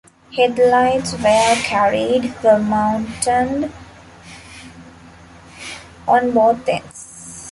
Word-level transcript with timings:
Headlights, 0.35 1.13
where 1.21 1.55
carried, 1.57 2.33
were 2.43 2.57
mounted 2.57 3.71
on 6.07 6.31
both 6.31 6.67
ends. 6.67 7.47